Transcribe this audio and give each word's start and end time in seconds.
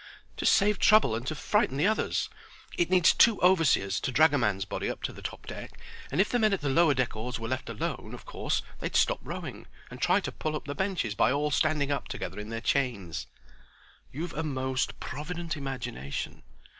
"To 0.37 0.47
save 0.47 0.79
trouble 0.79 1.13
and 1.15 1.27
to 1.27 1.35
frighten 1.35 1.77
the 1.77 1.85
others. 1.85 2.27
It 2.75 2.89
needs 2.89 3.13
two 3.13 3.39
overseers 3.43 3.99
to 3.99 4.11
drag 4.11 4.33
a 4.33 4.37
man's 4.39 4.65
body 4.65 4.89
up 4.89 5.03
to 5.03 5.13
the 5.13 5.21
top 5.21 5.45
deck; 5.45 5.79
and 6.11 6.19
if 6.19 6.29
the 6.29 6.39
men 6.39 6.53
at 6.53 6.61
the 6.61 6.69
lower 6.69 6.95
deck 6.95 7.15
oars 7.15 7.39
were 7.39 7.47
left 7.47 7.69
alone, 7.69 8.15
of 8.15 8.25
course 8.25 8.63
they'd 8.79 8.95
stop 8.95 9.19
rowing 9.21 9.67
and 9.91 10.01
try 10.01 10.19
to 10.19 10.31
pull 10.31 10.55
up 10.55 10.65
the 10.65 10.73
benches 10.73 11.13
by 11.13 11.31
all 11.31 11.51
standing 11.51 11.91
up 11.91 12.07
together 12.07 12.39
in 12.39 12.49
their 12.49 12.61
chains." 12.61 13.27
"You've 14.11 14.33
a 14.33 14.41
most 14.41 14.99
provident 14.99 15.55
imagination. 15.55 16.41